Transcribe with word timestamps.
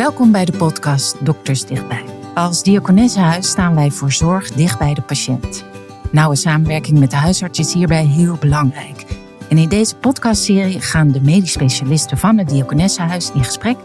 Welkom 0.00 0.32
bij 0.32 0.44
de 0.44 0.56
podcast 0.56 1.24
Dokters 1.24 1.66
Dichtbij. 1.66 2.04
Als 2.34 2.62
Diakonessenhuis 2.62 3.48
staan 3.48 3.74
wij 3.74 3.90
voor 3.90 4.12
zorg 4.12 4.52
dicht 4.52 4.78
bij 4.78 4.94
de 4.94 5.02
patiënt. 5.02 5.64
Nauwe 6.12 6.36
samenwerking 6.36 6.98
met 6.98 7.10
de 7.10 7.16
huisarts 7.16 7.58
is 7.58 7.72
hierbij 7.72 8.04
heel 8.04 8.36
belangrijk. 8.36 9.04
En 9.48 9.58
in 9.58 9.68
deze 9.68 9.96
podcastserie 9.96 10.80
gaan 10.80 11.10
de 11.10 11.20
medisch 11.20 11.52
specialisten 11.52 12.18
van 12.18 12.38
het 12.38 12.48
Diakonessenhuis 12.48 13.32
in 13.32 13.44
gesprek 13.44 13.76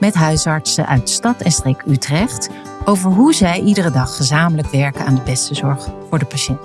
met 0.00 0.14
huisartsen 0.14 0.86
uit 0.86 1.10
stad 1.10 1.40
en 1.40 1.52
streek 1.52 1.82
Utrecht 1.86 2.50
over 2.84 3.10
hoe 3.10 3.34
zij 3.34 3.60
iedere 3.60 3.90
dag 3.90 4.16
gezamenlijk 4.16 4.68
werken 4.68 5.06
aan 5.06 5.14
de 5.14 5.22
beste 5.24 5.54
zorg 5.54 5.88
voor 6.08 6.18
de 6.18 6.26
patiënt. 6.26 6.60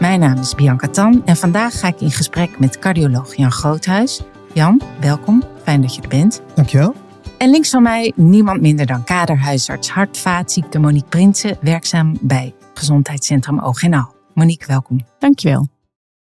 Mijn 0.00 0.20
naam 0.20 0.38
is 0.38 0.54
Bianca 0.54 0.88
Tan 0.88 1.22
en 1.24 1.36
vandaag 1.36 1.78
ga 1.78 1.88
ik 1.88 2.00
in 2.00 2.12
gesprek 2.12 2.58
met 2.58 2.78
cardioloog 2.78 3.34
Jan 3.34 3.52
Groothuis. 3.52 4.22
Jan, 4.52 4.80
welkom. 5.00 5.42
Fijn 5.62 5.80
dat 5.80 5.94
je 5.94 6.02
er 6.02 6.08
bent. 6.08 6.42
Dankjewel. 6.54 7.05
En 7.38 7.50
links 7.50 7.70
van 7.70 7.82
mij 7.82 8.12
niemand 8.16 8.60
minder 8.60 8.86
dan 8.86 9.04
kaderhuisarts 9.04 9.90
hart-vaatziekte 9.90 10.78
Monique 10.78 11.08
Prinsen, 11.08 11.58
werkzaam 11.60 12.18
bij 12.20 12.54
Gezondheidscentrum 12.74 13.60
Oog 13.60 13.82
en 13.82 13.94
Al. 13.94 14.14
Monique, 14.34 14.66
welkom. 14.66 15.06
Dankjewel. 15.18 15.68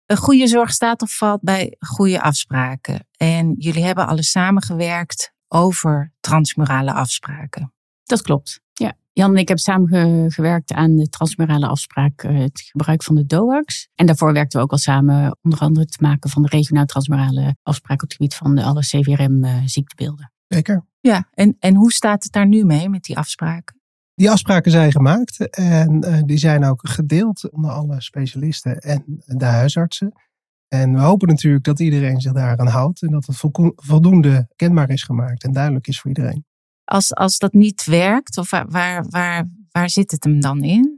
Een 0.05 0.17
goede 0.17 0.47
zorg 0.47 0.71
staat 0.71 1.01
of 1.01 1.17
valt 1.17 1.41
bij 1.41 1.75
goede 1.79 2.21
afspraken. 2.21 3.07
En 3.17 3.55
jullie 3.57 3.83
hebben 3.83 4.07
alles 4.07 4.31
samengewerkt 4.31 5.33
over 5.47 6.13
transmurale 6.19 6.93
afspraken. 6.93 7.73
Dat 8.03 8.21
klopt. 8.21 8.61
Ja. 8.73 8.93
Jan 9.13 9.29
en 9.29 9.37
ik 9.37 9.47
hebben 9.47 9.65
samengewerkt 9.65 10.73
aan 10.73 10.95
de 10.95 11.09
transmurale 11.09 11.67
afspraak, 11.67 12.23
eh, 12.23 12.37
het 12.37 12.61
gebruik 12.61 13.03
van 13.03 13.15
de 13.15 13.25
DOAX. 13.25 13.87
En 13.95 14.05
daarvoor 14.05 14.33
werkten 14.33 14.59
we 14.59 14.65
ook 14.65 14.71
al 14.71 14.77
samen, 14.77 15.37
onder 15.41 15.59
andere 15.59 15.85
het 15.85 16.01
maken 16.01 16.29
van 16.29 16.41
de 16.41 16.49
regionaal 16.49 16.85
transmurale 16.85 17.55
afspraak 17.63 18.03
op 18.03 18.09
het 18.09 18.13
gebied 18.13 18.35
van 18.35 18.55
de 18.55 18.63
alle 18.63 18.81
CVRM-ziektebeelden. 18.81 20.31
Zeker. 20.47 20.85
Ja, 21.07 21.27
en, 21.33 21.55
en 21.59 21.75
hoe 21.75 21.91
staat 21.91 22.23
het 22.23 22.31
daar 22.31 22.47
nu 22.47 22.65
mee 22.65 22.89
met 22.89 23.03
die 23.03 23.17
afspraken? 23.17 23.79
Die 24.15 24.31
afspraken 24.31 24.71
zijn 24.71 24.91
gemaakt 24.91 25.49
en 25.49 26.05
uh, 26.05 26.21
die 26.25 26.37
zijn 26.37 26.65
ook 26.65 26.89
gedeeld 26.89 27.51
onder 27.51 27.71
alle 27.71 28.01
specialisten 28.01 28.77
en 28.77 29.23
de 29.25 29.45
huisartsen. 29.45 30.11
En 30.67 30.93
we 30.93 30.99
hopen 30.99 31.27
natuurlijk 31.27 31.63
dat 31.63 31.79
iedereen 31.79 32.21
zich 32.21 32.31
daaraan 32.31 32.67
houdt 32.67 33.01
en 33.01 33.11
dat 33.11 33.25
het 33.25 33.37
voldoende 33.75 34.47
kenbaar 34.55 34.89
is 34.89 35.03
gemaakt 35.03 35.43
en 35.43 35.51
duidelijk 35.51 35.87
is 35.87 35.99
voor 35.99 36.09
iedereen. 36.09 36.45
Als, 36.83 37.15
als 37.15 37.37
dat 37.37 37.53
niet 37.53 37.85
werkt, 37.85 38.37
of 38.37 38.49
waar, 38.49 38.67
waar, 38.69 39.05
waar, 39.09 39.47
waar 39.71 39.89
zit 39.89 40.11
het 40.11 40.23
hem 40.23 40.39
dan 40.39 40.63
in? 40.63 40.96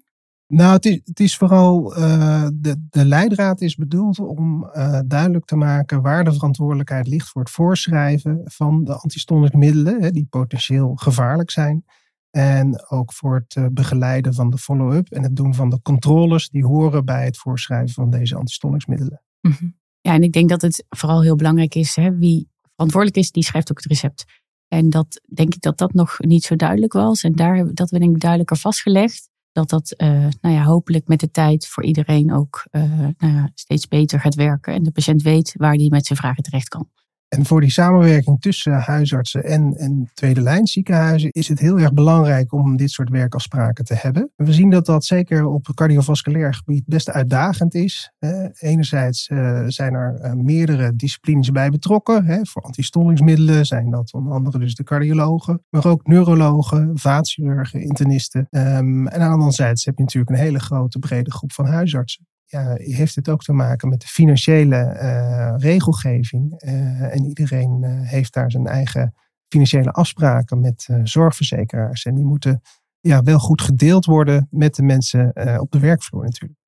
Nou, 0.54 0.74
het 1.04 1.20
is, 1.20 1.38
vooral, 1.38 1.98
uh, 1.98 2.48
de, 2.54 2.86
de 2.90 3.06
leidraad 3.06 3.62
is 3.62 3.76
bedoeld 3.76 4.20
om 4.20 4.64
uh, 4.64 5.00
duidelijk 5.06 5.46
te 5.46 5.56
maken 5.56 6.02
waar 6.02 6.24
de 6.24 6.34
verantwoordelijkheid 6.34 7.08
ligt 7.08 7.30
voor 7.30 7.42
het 7.42 7.52
voorschrijven 7.52 8.42
van 8.44 8.84
de 8.84 8.94
antistonische 8.94 9.58
middelen, 9.58 10.02
hè, 10.02 10.12
die 10.12 10.28
potentieel 10.30 10.96
gevaarlijk 10.96 11.52
zijn. 11.52 11.86
En 12.30 12.90
ook 12.90 13.14
voor 13.14 13.36
het 13.36 13.56
uh, 13.56 13.66
begeleiden 13.72 14.34
van 14.34 14.50
de 14.50 14.58
follow-up 14.58 15.10
en 15.10 15.24
het 15.24 15.36
doen 15.36 15.54
van 15.54 15.70
de 15.70 15.82
controles 15.82 16.50
die 16.50 16.66
horen 16.66 17.06
bij 17.06 17.26
het 17.26 17.38
voorschrijven 17.38 17.94
van 17.94 18.10
deze 18.10 18.36
antistonicsmiddelen. 18.36 19.22
Mm 19.42 19.56
-hmm. 19.60 19.78
Ja, 20.02 20.14
en 20.14 20.24
ik 20.24 20.32
denk 20.32 20.50
dat 20.50 20.62
het 20.62 20.86
vooral 20.90 21.22
heel 21.22 21.36
belangrijk 21.36 21.76
is, 21.76 21.96
hè, 21.96 22.18
wie 22.18 22.50
verantwoordelijk 22.74 23.20
is, 23.20 23.32
die 23.32 23.44
schrijft 23.44 23.72
ook 23.72 23.78
het 23.78 23.88
recept. 23.88 24.26
En 24.68 24.90
dat 24.90 25.22
denk 25.34 25.54
ik 25.54 25.62
dat 25.62 25.78
dat 25.78 25.94
nog 25.94 26.20
niet 26.20 26.44
zo 26.44 26.56
duidelijk 26.56 26.94
was. 26.94 27.24
En 27.24 27.36
daar 27.36 27.74
dat 27.74 27.90
we 27.90 28.00
denk 28.00 28.16
ik 28.16 28.22
duidelijker 28.22 28.58
vastgelegd 28.58 29.29
dat 29.52 29.70
dat 29.70 29.94
uh, 29.98 30.28
nou 30.42 30.56
ja, 30.56 30.64
hopelijk 30.64 31.08
met 31.08 31.20
de 31.20 31.32
tijd 31.32 31.68
voor 31.68 31.84
iedereen 31.84 32.34
ook 32.34 32.68
uh, 32.72 33.00
nou 33.18 33.34
ja, 33.34 33.50
steeds 33.54 33.88
beter 33.88 34.20
gaat 34.20 34.36
werken. 34.36 34.74
En 34.74 34.84
de 34.84 34.92
patiënt 34.92 35.22
weet 35.22 35.54
waar 35.58 35.74
hij 35.74 35.88
met 35.90 36.06
zijn 36.06 36.20
vragen 36.20 36.44
terecht 36.44 36.68
kan. 36.68 36.90
En 37.30 37.46
voor 37.46 37.62
die 37.62 37.72
samenwerking 37.72 38.42
tussen 38.42 38.74
huisartsen 38.74 39.44
en, 39.44 39.74
en 39.78 40.10
tweede 40.14 40.42
lijn 40.42 40.68
ziekenhuizen 40.68 41.30
is 41.32 41.48
het 41.48 41.60
heel 41.60 41.80
erg 41.80 41.94
belangrijk 41.94 42.54
om 42.54 42.78
dit 42.78 42.92
soort 42.92 43.10
werkafspraken 43.10 43.86
te 43.86 43.94
hebben. 43.94 44.32
We 44.36 44.54
zien 44.54 44.70
dat 44.70 44.86
dat 44.86 45.06
zeker 45.06 45.46
op 45.46 45.66
het 45.66 45.76
cardiovasculair 45.76 46.54
gebied 46.54 46.84
best 46.86 47.10
uitdagend 47.10 47.74
is. 47.74 48.12
enerzijds 48.60 49.30
uh, 49.30 49.64
zijn 49.68 49.94
er 49.94 50.20
uh, 50.24 50.34
meerdere 50.34 50.96
disciplines 50.96 51.52
bij 51.52 51.70
betrokken. 51.70 52.48
Voor 52.48 52.62
antistollingsmiddelen 52.62 53.66
zijn 53.66 53.90
dat 53.90 54.14
onder 54.14 54.34
andere 54.34 54.60
dus 54.60 54.76
de 54.76 54.84
cardiologen, 54.84 55.64
maar 55.70 55.86
ook 55.86 56.08
neurologen, 56.08 56.92
vaatchirurgen, 56.98 57.82
internisten. 57.82 58.48
Um, 58.50 59.08
en 59.08 59.22
anderzijds 59.22 59.86
heb 59.86 59.98
je 59.98 60.04
natuurlijk 60.04 60.32
een 60.32 60.44
hele 60.44 60.60
grote 60.60 61.00
brede 61.00 61.32
groep 61.32 61.52
van 61.52 61.66
huisartsen 61.66 62.29
ja, 62.52 62.74
heeft 62.76 63.16
het 63.16 63.30
ook 63.30 63.42
te 63.42 63.54
maken 63.54 63.90
met 63.90 64.02
de 64.02 64.08
financiële 64.08 65.00
uh, 65.02 65.54
regelgeving. 65.58 66.64
Uh, 66.64 67.16
en 67.16 67.26
iedereen 67.26 67.82
uh, 67.84 68.10
heeft 68.10 68.34
daar 68.34 68.52
zijn 68.52 68.68
eigen 68.68 69.14
financiële 69.48 69.92
afspraken 69.92 70.60
met 70.60 70.88
zorgverzekeraars. 71.04 72.06
En 72.06 72.16
die 72.16 72.26
moeten 72.26 72.62
ja, 73.00 73.22
wel 73.22 73.40
goed 73.40 73.62
gedeeld 73.62 74.06
worden 74.06 74.48
met 74.52 74.76
de 74.76 74.84
mensen 74.84 75.34
op 75.60 75.72
de 75.72 75.80
werkvloer 75.80 76.24
natuurlijk. 76.24 76.60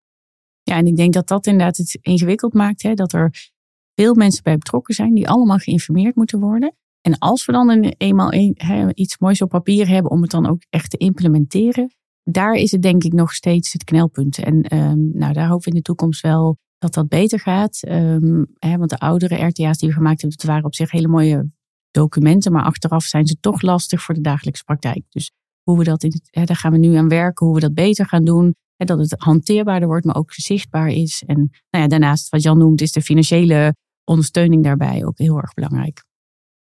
Ja, 0.63 0.75
en 0.75 0.87
ik 0.87 0.95
denk 0.95 1.13
dat 1.13 1.27
dat 1.27 1.45
inderdaad 1.45 1.77
het 1.77 1.97
ingewikkeld 2.01 2.53
maakt. 2.53 2.81
Hè, 2.81 2.93
dat 2.93 3.13
er 3.13 3.51
veel 3.95 4.15
mensen 4.15 4.43
bij 4.43 4.57
betrokken 4.57 4.93
zijn 4.93 5.13
die 5.13 5.29
allemaal 5.29 5.57
geïnformeerd 5.57 6.15
moeten 6.15 6.39
worden. 6.39 6.75
En 7.01 7.17
als 7.17 7.45
we 7.45 7.51
dan 7.51 7.69
een, 7.69 7.95
eenmaal 7.97 8.33
een, 8.33 8.91
iets 8.93 9.17
moois 9.17 9.41
op 9.41 9.49
papier 9.49 9.87
hebben 9.87 10.11
om 10.11 10.21
het 10.21 10.31
dan 10.31 10.47
ook 10.47 10.61
echt 10.69 10.89
te 10.89 10.97
implementeren, 10.97 11.95
daar 12.23 12.53
is 12.53 12.71
het 12.71 12.81
denk 12.81 13.03
ik 13.03 13.13
nog 13.13 13.33
steeds 13.33 13.73
het 13.73 13.83
knelpunt. 13.83 14.37
En 14.37 14.75
um, 14.77 15.11
nou, 15.13 15.33
daar 15.33 15.47
hopen 15.47 15.63
we 15.63 15.69
in 15.69 15.75
de 15.75 15.81
toekomst 15.81 16.21
wel 16.21 16.57
dat 16.77 16.93
dat 16.93 17.07
beter 17.07 17.39
gaat. 17.39 17.79
Um, 17.87 18.47
hè, 18.59 18.77
want 18.77 18.89
de 18.89 18.97
oudere 18.97 19.45
RTA's 19.45 19.77
die 19.77 19.89
we 19.89 19.95
gemaakt 19.95 20.21
hebben, 20.21 20.37
dat 20.39 20.47
waren 20.47 20.65
op 20.65 20.75
zich 20.75 20.91
hele 20.91 21.07
mooie 21.07 21.51
documenten. 21.91 22.51
Maar 22.51 22.63
achteraf 22.63 23.03
zijn 23.03 23.27
ze 23.27 23.39
toch 23.39 23.61
lastig 23.61 24.01
voor 24.01 24.15
de 24.15 24.21
dagelijkse 24.21 24.63
praktijk. 24.63 25.03
Dus 25.09 25.31
hoe 25.63 25.77
we 25.77 25.83
dat 25.83 26.03
in 26.03 26.21
hè, 26.29 26.43
daar 26.43 26.55
gaan 26.55 26.71
we 26.71 26.77
nu 26.77 26.95
aan 26.95 27.07
werken, 27.07 27.45
hoe 27.45 27.55
we 27.55 27.61
dat 27.61 27.73
beter 27.73 28.05
gaan 28.05 28.25
doen. 28.25 28.55
Hè, 28.75 28.85
dat 28.85 28.99
het 28.99 29.15
hanteerbaarder 29.17 29.87
wordt, 29.87 30.05
maar 30.05 30.15
ook 30.15 30.33
zichtbaar 30.33 30.87
is. 30.87 31.23
En 31.25 31.37
nou 31.69 31.83
ja, 31.83 31.87
daarnaast, 31.87 32.29
wat 32.29 32.41
Jan 32.41 32.57
noemt, 32.57 32.81
is 32.81 32.91
de 32.91 33.01
financiële 33.01 33.75
ondersteuning 34.03 34.63
daarbij 34.63 35.05
ook 35.05 35.17
heel 35.17 35.37
erg 35.37 35.53
belangrijk. 35.53 36.03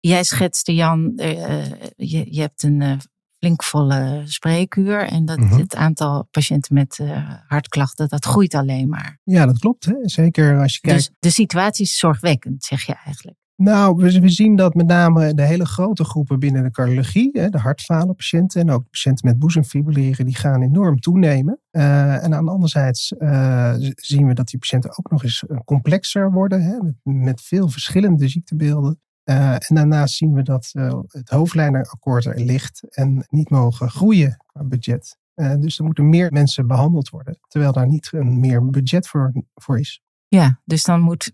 Jij 0.01 0.25
schetste, 0.25 0.75
Jan, 0.75 1.13
uh, 1.17 1.67
je, 1.97 2.27
je 2.35 2.41
hebt 2.41 2.63
een 2.63 2.81
uh, 2.81 2.97
flinkvolle 3.41 4.23
spreekuur. 4.25 5.07
En 5.07 5.25
dat 5.25 5.39
mm-hmm. 5.39 5.59
het 5.59 5.75
aantal 5.75 6.29
patiënten 6.31 6.75
met 6.75 6.99
uh, 7.03 7.29
hartklachten, 7.47 8.09
dat 8.09 8.25
groeit 8.25 8.55
alleen 8.55 8.89
maar. 8.89 9.19
Ja, 9.25 9.47
dat 9.47 9.59
klopt. 9.59 9.85
Hè? 9.85 9.95
Zeker 10.03 10.61
als 10.61 10.75
je 10.75 10.81
kijkt. 10.81 10.99
Dus 10.99 11.11
de 11.19 11.31
situatie 11.31 11.85
is 11.85 11.99
zorgwekkend, 11.99 12.65
zeg 12.65 12.83
je 12.83 12.95
eigenlijk. 13.05 13.39
Nou, 13.57 13.97
we, 13.97 14.21
we 14.21 14.29
zien 14.29 14.57
dat 14.57 14.75
met 14.75 14.87
name 14.87 15.35
de 15.35 15.43
hele 15.43 15.67
grote 15.67 16.05
groepen 16.05 16.39
binnen 16.39 16.63
de 16.63 16.71
cardiologie, 16.71 17.31
hè, 17.33 17.49
de 17.49 17.59
hartfalenpatiënten 17.59 18.61
en 18.61 18.71
ook 18.71 18.91
patiënten 18.91 19.29
met 19.29 19.39
boezemfibrilleren, 19.39 20.27
die 20.27 20.37
gaan 20.37 20.63
enorm 20.63 21.01
toenemen. 21.01 21.61
Uh, 21.71 22.25
en 22.25 22.35
aan 22.35 22.45
de 22.45 22.51
andere 22.51 22.69
zijde 22.69 23.17
uh, 23.19 23.75
zien 23.95 24.27
we 24.27 24.35
dat 24.35 24.49
die 24.49 24.59
patiënten 24.59 24.99
ook 24.99 25.11
nog 25.11 25.23
eens 25.23 25.45
complexer 25.65 26.33
worden, 26.33 26.63
hè, 26.63 26.77
met, 26.83 26.95
met 27.03 27.41
veel 27.41 27.69
verschillende 27.69 28.29
ziektebeelden. 28.29 29.01
Uh, 29.31 29.53
en 29.53 29.75
daarnaast 29.75 30.15
zien 30.15 30.33
we 30.33 30.43
dat 30.43 30.71
uh, 30.73 31.01
het 31.09 31.29
hoofdlijnenakkoord 31.29 32.25
er 32.25 32.41
ligt 32.41 32.83
en 32.89 33.27
niet 33.29 33.51
mogen 33.51 33.91
groeien 33.91 34.37
qua 34.47 34.65
budget. 34.65 35.17
Uh, 35.35 35.55
dus 35.55 35.79
er 35.79 35.85
moeten 35.85 36.09
meer 36.09 36.33
mensen 36.33 36.67
behandeld 36.67 37.09
worden, 37.09 37.39
terwijl 37.49 37.73
daar 37.73 37.89
niet 37.89 38.09
een 38.13 38.41
meer 38.41 38.71
budget 38.71 39.09
voor, 39.09 39.33
voor 39.55 39.79
is. 39.79 40.03
Ja, 40.29 40.61
dus 40.65 40.85
dan 40.85 41.01
moet, 41.01 41.33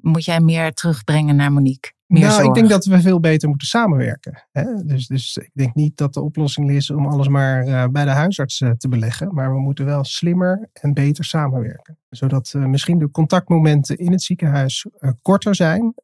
moet 0.00 0.24
jij 0.24 0.40
meer 0.40 0.72
terugbrengen 0.72 1.36
naar 1.36 1.52
Monique. 1.52 1.92
Meer 2.12 2.22
nou, 2.22 2.34
zorg. 2.34 2.46
ik 2.46 2.54
denk 2.54 2.68
dat 2.68 2.84
we 2.84 3.00
veel 3.00 3.20
beter 3.20 3.48
moeten 3.48 3.68
samenwerken. 3.68 4.48
Hè? 4.50 4.84
Dus, 4.84 5.06
dus 5.06 5.36
ik 5.36 5.50
denk 5.52 5.74
niet 5.74 5.96
dat 5.96 6.14
de 6.14 6.20
oplossing 6.20 6.70
is 6.70 6.90
om 6.90 7.06
alles 7.06 7.28
maar 7.28 7.66
uh, 7.66 7.86
bij 7.86 8.04
de 8.04 8.10
huisarts 8.10 8.60
uh, 8.60 8.70
te 8.70 8.88
beleggen. 8.88 9.34
Maar 9.34 9.52
we 9.52 9.60
moeten 9.60 9.84
wel 9.84 10.04
slimmer 10.04 10.68
en 10.72 10.92
beter 10.92 11.24
samenwerken. 11.24 11.98
Zodat 12.08 12.52
uh, 12.56 12.64
misschien 12.64 12.98
de 12.98 13.10
contactmomenten 13.10 13.96
in 13.96 14.12
het 14.12 14.22
ziekenhuis 14.22 14.86
korter 15.22 15.54
zijn. 15.54 15.94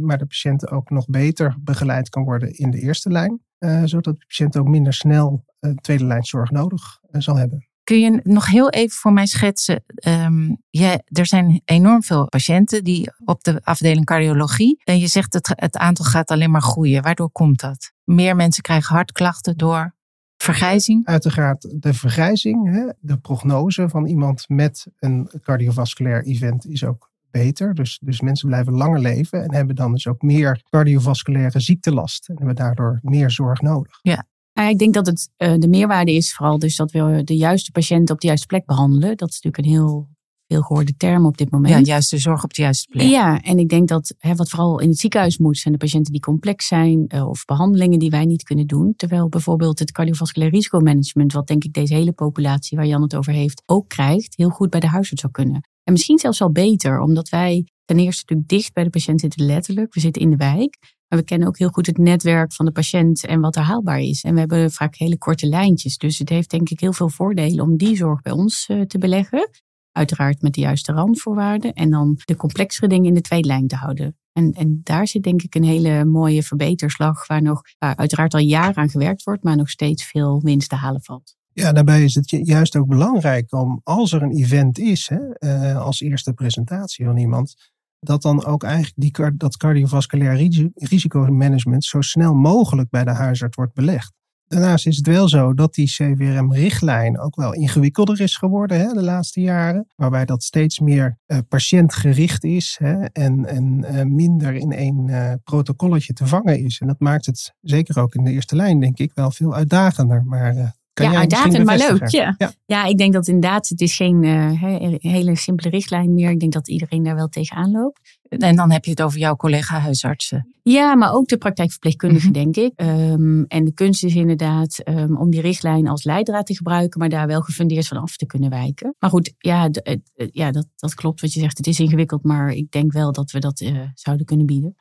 maar 0.00 0.18
de 0.18 0.26
patiënt 0.26 0.70
ook 0.70 0.90
nog 0.90 1.06
beter 1.06 1.56
begeleid 1.60 2.08
kan 2.08 2.24
worden 2.24 2.58
in 2.58 2.70
de 2.70 2.78
eerste 2.78 3.10
lijn. 3.10 3.40
zodat 3.84 4.18
de 4.18 4.26
patiënt 4.26 4.56
ook 4.56 4.68
minder 4.68 4.92
snel 4.92 5.44
tweede 5.80 6.04
lijn 6.04 6.24
zorg 6.24 6.50
nodig 6.50 6.98
zal 7.10 7.36
hebben. 7.36 7.68
Kun 7.84 8.00
je 8.00 8.20
nog 8.22 8.46
heel 8.46 8.70
even 8.70 8.96
voor 8.96 9.12
mij 9.12 9.26
schetsen? 9.26 9.84
Um, 10.06 10.56
ja, 10.70 11.00
er 11.04 11.26
zijn 11.26 11.60
enorm 11.64 12.02
veel 12.02 12.28
patiënten 12.28 12.84
die 12.84 13.10
op 13.24 13.42
de 13.44 13.60
afdeling 13.62 14.04
cardiologie. 14.04 14.80
En 14.84 14.98
je 14.98 15.06
zegt 15.06 15.32
het, 15.32 15.52
het 15.54 15.76
aantal 15.76 16.04
gaat 16.04 16.30
alleen 16.30 16.50
maar 16.50 16.62
groeien. 16.62 17.02
Waardoor 17.02 17.30
komt 17.30 17.60
dat? 17.60 17.92
Meer 18.04 18.36
mensen 18.36 18.62
krijgen 18.62 18.94
hartklachten 18.94 19.56
door 19.56 19.94
vergrijzing? 20.36 21.06
Uiteraard 21.06 21.82
de 21.82 21.94
vergrijzing. 21.94 22.72
Hè? 22.72 22.92
De 23.00 23.18
prognose 23.18 23.88
van 23.88 24.06
iemand 24.06 24.48
met 24.48 24.86
een 24.98 25.30
cardiovasculair 25.42 26.24
event 26.24 26.66
is 26.66 26.84
ook 26.84 27.12
beter. 27.30 27.74
Dus, 27.74 27.98
dus 28.02 28.20
mensen 28.20 28.48
blijven 28.48 28.72
langer 28.72 29.00
leven 29.00 29.42
en 29.42 29.54
hebben 29.54 29.76
dan 29.76 29.92
dus 29.92 30.06
ook 30.06 30.22
meer 30.22 30.62
cardiovasculaire 30.70 31.60
ziektelast. 31.60 32.28
En 32.28 32.36
hebben 32.36 32.54
daardoor 32.54 32.98
meer 33.02 33.30
zorg 33.30 33.60
nodig. 33.60 33.98
Ja, 34.02 34.26
ik 34.54 34.78
denk 34.78 34.94
dat 34.94 35.06
het 35.06 35.30
uh, 35.38 35.54
de 35.58 35.68
meerwaarde 35.68 36.12
is 36.12 36.34
vooral 36.34 36.58
dus 36.58 36.76
dat 36.76 36.90
we 36.90 37.24
de 37.24 37.36
juiste 37.36 37.70
patiënt 37.70 38.10
op 38.10 38.20
de 38.20 38.26
juiste 38.26 38.46
plek 38.46 38.66
behandelen. 38.66 39.16
Dat 39.16 39.28
is 39.28 39.40
natuurlijk 39.40 39.64
een 39.64 39.80
heel 39.80 40.08
veel 40.46 40.62
gehoorde 40.62 40.96
term 40.96 41.26
op 41.26 41.36
dit 41.36 41.50
moment. 41.50 41.74
Ja, 41.74 41.80
juiste 41.80 42.18
zorg 42.18 42.44
op 42.44 42.54
de 42.54 42.62
juiste 42.62 42.88
plek. 42.90 43.08
Ja, 43.08 43.40
en 43.40 43.58
ik 43.58 43.68
denk 43.68 43.88
dat 43.88 44.14
hè, 44.18 44.34
wat 44.34 44.48
vooral 44.48 44.80
in 44.80 44.88
het 44.88 44.98
ziekenhuis 44.98 45.38
moet, 45.38 45.58
zijn 45.58 45.74
de 45.74 45.80
patiënten 45.80 46.12
die 46.12 46.20
complex 46.20 46.66
zijn 46.66 47.04
uh, 47.14 47.28
of 47.28 47.44
behandelingen 47.44 47.98
die 47.98 48.10
wij 48.10 48.24
niet 48.24 48.42
kunnen 48.42 48.66
doen. 48.66 48.94
Terwijl 48.96 49.28
bijvoorbeeld 49.28 49.78
het 49.78 49.92
cardiovasculair 49.92 50.50
risicomanagement, 50.50 51.32
wat 51.32 51.46
denk 51.46 51.64
ik 51.64 51.72
deze 51.72 51.94
hele 51.94 52.12
populatie 52.12 52.76
waar 52.76 52.86
Jan 52.86 53.02
het 53.02 53.16
over 53.16 53.32
heeft, 53.32 53.62
ook 53.66 53.88
krijgt, 53.88 54.36
heel 54.36 54.50
goed 54.50 54.70
bij 54.70 54.80
de 54.80 54.88
huisarts 54.88 55.20
zou 55.20 55.32
kunnen. 55.32 55.68
En 55.84 55.92
misschien 55.92 56.18
zelfs 56.18 56.38
wel 56.38 56.52
beter, 56.52 57.00
omdat 57.00 57.28
wij 57.28 57.66
ten 57.84 57.98
eerste 57.98 58.22
natuurlijk 58.26 58.48
dicht 58.48 58.72
bij 58.72 58.84
de 58.84 58.90
patiënt 58.90 59.20
zitten, 59.20 59.46
letterlijk. 59.46 59.94
We 59.94 60.00
zitten 60.00 60.22
in 60.22 60.30
de 60.30 60.36
wijk. 60.36 60.78
Maar 61.08 61.18
we 61.18 61.24
kennen 61.24 61.48
ook 61.48 61.58
heel 61.58 61.68
goed 61.68 61.86
het 61.86 61.98
netwerk 61.98 62.52
van 62.52 62.64
de 62.64 62.72
patiënt 62.72 63.26
en 63.26 63.40
wat 63.40 63.56
er 63.56 63.62
haalbaar 63.62 64.00
is. 64.00 64.22
En 64.22 64.34
we 64.34 64.40
hebben 64.40 64.70
vaak 64.70 64.96
hele 64.96 65.18
korte 65.18 65.46
lijntjes. 65.46 65.96
Dus 65.96 66.18
het 66.18 66.28
heeft 66.28 66.50
denk 66.50 66.70
ik 66.70 66.80
heel 66.80 66.92
veel 66.92 67.08
voordelen 67.08 67.64
om 67.64 67.76
die 67.76 67.96
zorg 67.96 68.20
bij 68.20 68.32
ons 68.32 68.68
uh, 68.68 68.80
te 68.80 68.98
beleggen. 68.98 69.50
Uiteraard 69.94 70.42
met 70.42 70.54
de 70.54 70.60
juiste 70.60 70.92
randvoorwaarden. 70.92 71.72
En 71.72 71.90
dan 71.90 72.18
de 72.24 72.36
complexere 72.36 72.88
dingen 72.88 73.06
in 73.06 73.14
de 73.14 73.20
tweede 73.20 73.48
lijn 73.48 73.66
te 73.66 73.76
houden. 73.76 74.16
En, 74.32 74.52
en 74.52 74.80
daar 74.82 75.06
zit 75.06 75.22
denk 75.22 75.42
ik 75.42 75.54
een 75.54 75.64
hele 75.64 76.04
mooie 76.04 76.42
verbeterslag. 76.42 77.26
Waar 77.26 77.42
nog 77.42 77.60
waar 77.78 77.96
uiteraard 77.96 78.34
al 78.34 78.40
jaren 78.40 78.76
aan 78.76 78.90
gewerkt 78.90 79.22
wordt. 79.22 79.42
Maar 79.42 79.56
nog 79.56 79.70
steeds 79.70 80.04
veel 80.04 80.40
winst 80.42 80.68
te 80.68 80.76
halen 80.76 81.02
valt. 81.02 81.36
Ja, 81.52 81.72
daarbij 81.72 82.04
is 82.04 82.14
het 82.14 82.30
juist 82.30 82.76
ook 82.76 82.86
belangrijk 82.86 83.52
om 83.52 83.80
als 83.82 84.12
er 84.12 84.22
een 84.22 84.36
event 84.36 84.78
is, 84.78 85.08
hè, 85.08 85.18
uh, 85.38 85.76
als 85.82 86.00
eerste 86.00 86.32
presentatie 86.32 87.04
van 87.04 87.16
iemand, 87.16 87.54
dat 87.98 88.22
dan 88.22 88.44
ook 88.44 88.62
eigenlijk 88.62 88.94
die, 88.96 89.36
dat 89.36 89.56
cardiovasculair 89.56 90.50
risicomanagement 90.74 91.84
zo 91.84 92.00
snel 92.00 92.34
mogelijk 92.34 92.90
bij 92.90 93.04
de 93.04 93.10
huisarts 93.10 93.56
wordt 93.56 93.74
belegd. 93.74 94.12
Daarnaast 94.54 94.86
is 94.86 94.96
het 94.96 95.06
wel 95.06 95.28
zo 95.28 95.54
dat 95.54 95.74
die 95.74 95.86
CWRM-richtlijn 95.86 97.20
ook 97.20 97.36
wel 97.36 97.54
ingewikkelder 97.54 98.20
is 98.20 98.36
geworden 98.36 98.80
hè, 98.80 98.92
de 98.92 99.02
laatste 99.02 99.40
jaren. 99.40 99.86
Waarbij 99.96 100.24
dat 100.24 100.42
steeds 100.42 100.78
meer 100.78 101.18
uh, 101.26 101.38
patiëntgericht 101.48 102.44
is 102.44 102.76
hè, 102.78 103.04
en, 103.04 103.46
en 103.46 103.84
uh, 103.84 104.02
minder 104.02 104.54
in 104.54 104.72
één 104.72 105.08
uh, 105.08 105.32
protocolletje 105.44 106.12
te 106.12 106.26
vangen 106.26 106.58
is. 106.58 106.80
En 106.80 106.86
dat 106.86 107.00
maakt 107.00 107.26
het 107.26 107.54
zeker 107.60 108.00
ook 108.00 108.14
in 108.14 108.24
de 108.24 108.30
eerste 108.30 108.56
lijn, 108.56 108.80
denk 108.80 108.98
ik, 108.98 109.12
wel 109.14 109.30
veel 109.30 109.54
uitdagender. 109.54 110.24
Maar 110.24 110.74
kan 110.94 111.10
ja, 111.10 111.18
uitdagend, 111.18 111.64
maar 111.64 111.78
leuk. 111.78 112.08
Ja. 112.08 112.34
ja. 112.38 112.52
Ja. 112.66 112.84
ik 112.84 112.98
denk 112.98 113.12
dat 113.12 113.26
inderdaad, 113.26 113.68
het 113.68 113.80
is 113.80 113.96
geen 113.96 114.22
uh, 114.22 114.62
hele 114.98 115.36
simpele 115.36 115.70
richtlijn 115.70 116.14
meer. 116.14 116.30
Ik 116.30 116.40
denk 116.40 116.52
dat 116.52 116.68
iedereen 116.68 117.02
daar 117.02 117.14
wel 117.14 117.28
tegenaan 117.28 117.70
loopt. 117.70 118.18
En 118.28 118.56
dan 118.56 118.70
heb 118.70 118.84
je 118.84 118.90
het 118.90 119.02
over 119.02 119.18
jouw 119.18 119.36
collega 119.36 119.78
huisartsen. 119.78 120.54
Ja, 120.62 120.94
maar 120.94 121.12
ook 121.12 121.28
de 121.28 121.36
praktijkverpleegkundigen, 121.36 122.28
mm 122.28 122.34
-hmm. 122.34 122.52
denk 122.52 122.72
ik. 122.72 122.86
Um, 122.86 123.44
en 123.48 123.64
de 123.64 123.72
kunst 123.72 124.04
is 124.04 124.14
inderdaad 124.14 124.80
um, 124.88 125.16
om 125.16 125.30
die 125.30 125.40
richtlijn 125.40 125.88
als 125.88 126.04
leidraad 126.04 126.46
te 126.46 126.56
gebruiken, 126.56 127.00
maar 127.00 127.08
daar 127.08 127.26
wel 127.26 127.40
gefundeerd 127.40 127.86
van 127.86 127.96
af 127.96 128.16
te 128.16 128.26
kunnen 128.26 128.50
wijken. 128.50 128.94
Maar 128.98 129.10
goed, 129.10 129.32
ja, 129.38 129.70
ja 130.14 130.50
dat, 130.50 130.66
dat 130.76 130.94
klopt 130.94 131.20
wat 131.20 131.32
je 131.32 131.40
zegt. 131.40 131.56
Het 131.56 131.66
is 131.66 131.80
ingewikkeld, 131.80 132.24
maar 132.24 132.50
ik 132.50 132.70
denk 132.70 132.92
wel 132.92 133.12
dat 133.12 133.30
we 133.30 133.38
dat 133.38 133.60
uh, 133.60 133.80
zouden 133.94 134.26
kunnen 134.26 134.46
bieden. 134.46 134.76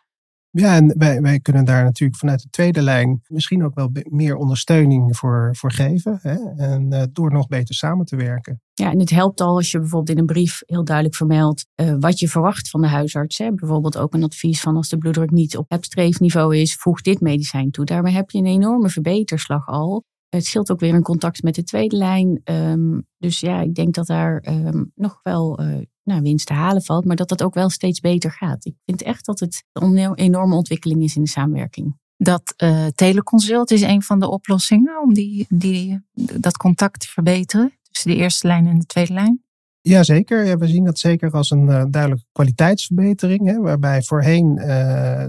Ja, 0.56 0.76
en 0.76 0.98
wij, 0.98 1.22
wij 1.22 1.40
kunnen 1.40 1.66
daar 1.66 1.84
natuurlijk 1.84 2.20
vanuit 2.20 2.42
de 2.42 2.50
tweede 2.50 2.82
lijn 2.82 3.22
misschien 3.28 3.64
ook 3.64 3.76
wel 3.76 3.92
meer 4.10 4.36
ondersteuning 4.36 5.18
voor, 5.18 5.56
voor 5.56 5.72
geven. 5.72 6.20
Hè? 6.22 6.36
En 6.56 6.94
uh, 6.94 7.04
door 7.12 7.32
nog 7.32 7.48
beter 7.48 7.76
samen 7.76 8.06
te 8.06 8.16
werken. 8.16 8.62
Ja, 8.74 8.92
en 8.92 9.00
het 9.00 9.10
helpt 9.10 9.42
al 9.42 9.56
als 9.56 9.72
je 9.72 9.80
bijvoorbeeld 9.80 10.18
in 10.18 10.18
een 10.18 10.26
brief 10.26 10.62
heel 10.66 10.84
duidelijk 10.84 11.16
vermeldt 11.16 11.66
uh, 11.76 11.96
wat 12.00 12.20
je 12.20 12.28
verwacht 12.28 12.70
van 12.70 12.82
de 12.82 12.88
huisarts. 12.88 13.38
Hè? 13.38 13.54
Bijvoorbeeld 13.54 13.98
ook 13.98 14.14
een 14.14 14.24
advies 14.24 14.62
van 14.62 14.76
als 14.76 14.90
de 14.90 14.98
bloeddruk 14.98 15.32
niet 15.32 15.58
op 15.58 15.66
het 15.68 15.86
streefniveau 15.86 16.58
is, 16.58 16.76
voeg 16.76 17.02
dit 17.02 17.22
medicijn 17.22 17.72
toe. 17.72 17.86
Daarmee 17.86 18.14
heb 18.14 18.30
je 18.30 18.38
een 18.38 18.46
enorme 18.46 18.90
verbeterslag 18.90 19.68
al. 19.68 20.04
Het 20.30 20.46
scheelt 20.46 20.72
ook 20.72 20.80
weer 20.80 20.94
in 20.94 21.02
contact 21.02 21.44
met 21.44 21.56
de 21.56 21.64
tweede 21.64 21.96
lijn. 21.96 22.42
Um, 22.44 23.08
dus 23.18 23.40
ja, 23.40 23.62
ik 23.62 23.76
denk 23.76 23.94
dat 23.94 24.08
daar 24.08 24.46
um, 24.50 24.92
nog 24.96 25.20
wel 25.24 25.62
uh, 25.62 25.78
nou, 26.04 26.22
winst 26.22 26.48
te 26.48 26.54
halen 26.54 26.82
valt, 26.82 27.06
maar 27.06 27.16
dat 27.16 27.30
dat 27.30 27.44
ook 27.44 27.54
wel 27.54 27.70
steeds 27.70 28.00
beter 28.00 28.32
gaat. 28.32 28.66
Ik 28.66 28.76
vind 28.86 29.02
echt 29.02 29.26
dat 29.26 29.40
het 29.40 29.64
een 29.72 30.14
enorme 30.14 30.56
ontwikkeling 30.56 31.04
is 31.04 31.16
in 31.16 31.24
de 31.24 31.30
samenwerking. 31.30 31.98
Dat 32.18 32.54
uh, 32.58 32.86
teleconsult 32.96 33.72
is 33.72 33.82
een 33.82 34.02
van 34.02 34.20
de 34.20 34.30
oplossingen 34.30 35.02
om 35.02 35.14
die, 35.14 35.46
die, 35.50 36.02
dat 36.14 36.58
contact 36.58 37.00
te 37.00 37.08
verbeteren 37.08 37.74
tussen 37.92 38.12
de 38.12 38.18
eerste 38.18 38.48
lijn 38.48 38.68
en 38.68 38.78
de 38.78 38.86
tweede 38.86 39.14
lijn. 39.14 39.44
Jazeker, 39.82 40.46
ja, 40.46 40.58
we 40.58 40.68
zien 40.68 40.86
dat 40.86 41.00
zeker 41.00 41.32
als 41.32 41.50
een 41.50 41.68
uh, 41.68 41.84
duidelijke 41.90 42.26
kwaliteitsverbetering. 42.32 43.46
Hè, 43.46 43.60
waarbij 43.60 44.02
voorheen 44.02 44.58
uh, 44.58 44.66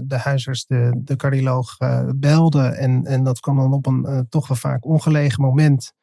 de 0.03 0.17
huisarts 0.17 0.65
de, 0.65 1.01
de 1.03 1.15
cardioloog 1.15 1.79
uh, 1.79 2.09
belde. 2.15 2.61
En, 2.61 3.05
en 3.05 3.23
dat 3.23 3.39
kwam 3.39 3.57
dan 3.57 3.73
op 3.73 3.85
een 3.85 4.25
toch 4.29 4.47
wel 4.47 4.57
vaak 4.57 4.85
ongelegen 4.85 5.41
moment. 5.41 5.93